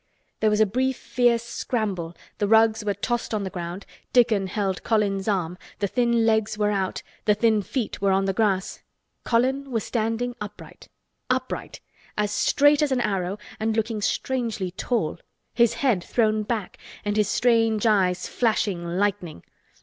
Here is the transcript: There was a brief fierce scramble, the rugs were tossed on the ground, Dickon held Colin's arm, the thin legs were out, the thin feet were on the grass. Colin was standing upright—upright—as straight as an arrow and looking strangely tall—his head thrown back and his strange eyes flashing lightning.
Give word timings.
There 0.39 0.49
was 0.49 0.59
a 0.59 0.65
brief 0.65 0.97
fierce 0.97 1.43
scramble, 1.43 2.15
the 2.39 2.47
rugs 2.47 2.83
were 2.83 2.95
tossed 2.95 3.35
on 3.35 3.43
the 3.43 3.51
ground, 3.51 3.85
Dickon 4.13 4.47
held 4.47 4.81
Colin's 4.81 5.27
arm, 5.27 5.59
the 5.77 5.85
thin 5.87 6.25
legs 6.25 6.57
were 6.57 6.71
out, 6.71 7.03
the 7.25 7.35
thin 7.35 7.61
feet 7.61 8.01
were 8.01 8.11
on 8.11 8.25
the 8.25 8.33
grass. 8.33 8.81
Colin 9.23 9.69
was 9.69 9.83
standing 9.83 10.35
upright—upright—as 10.41 12.31
straight 12.31 12.81
as 12.81 12.91
an 12.91 13.01
arrow 13.01 13.37
and 13.59 13.77
looking 13.77 14.01
strangely 14.01 14.71
tall—his 14.71 15.75
head 15.75 16.03
thrown 16.03 16.41
back 16.41 16.79
and 17.05 17.15
his 17.15 17.29
strange 17.29 17.85
eyes 17.85 18.25
flashing 18.27 18.83
lightning. 18.83 19.43